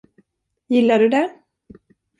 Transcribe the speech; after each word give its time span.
Gillar 0.69 0.99
du 0.99 1.09
det? 1.11 1.29